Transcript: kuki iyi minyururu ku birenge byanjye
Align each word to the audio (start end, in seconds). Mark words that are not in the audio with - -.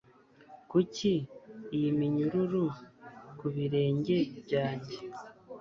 kuki 0.71 1.11
iyi 1.75 1.89
minyururu 1.99 2.65
ku 3.39 3.45
birenge 3.55 4.17
byanjye 4.43 4.95